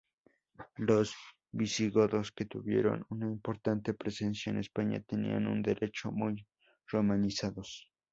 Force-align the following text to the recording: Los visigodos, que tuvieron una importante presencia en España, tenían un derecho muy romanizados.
Los 0.77 1.13
visigodos, 1.51 2.31
que 2.31 2.45
tuvieron 2.45 3.05
una 3.11 3.27
importante 3.27 3.93
presencia 3.93 4.49
en 4.49 4.57
España, 4.57 4.99
tenían 5.05 5.45
un 5.45 5.61
derecho 5.61 6.11
muy 6.11 6.47
romanizados. 6.87 7.87